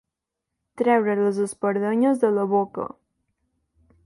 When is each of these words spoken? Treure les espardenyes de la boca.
Treure 0.81 1.15
les 1.19 1.43
espardenyes 1.45 2.25
de 2.25 2.35
la 2.39 2.47
boca. 2.55 2.89